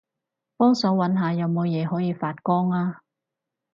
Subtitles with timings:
[0.57, 3.01] 幫手搵下有冇嘢可以發光吖